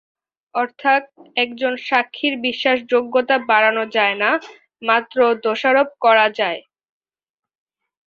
[0.55, 1.03] অর্থাৎ,
[1.35, 4.29] একজন সাক্ষীর বিশ্বাসযোগ্যতা বাড়ানো যায় না,
[4.81, 6.61] মাত্র দোষারোপ করা যায়।